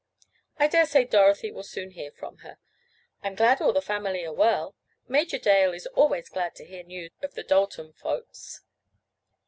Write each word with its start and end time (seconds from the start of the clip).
I 0.57 0.65
dare 0.65 0.87
say 0.87 1.05
Dorothy 1.05 1.51
will 1.51 1.61
soon 1.61 1.91
hear 1.91 2.09
from 2.09 2.37
her. 2.37 2.57
I'm 3.21 3.35
glad 3.35 3.61
all 3.61 3.71
the 3.71 3.83
family 3.83 4.25
are 4.25 4.33
well. 4.33 4.75
Major 5.07 5.37
Dale 5.37 5.75
is 5.75 5.85
always 5.93 6.27
glad 6.27 6.55
to 6.55 6.65
hear 6.65 6.81
news 6.81 7.11
of 7.21 7.35
the 7.35 7.43
Dalton 7.43 7.93
folks." 7.93 8.61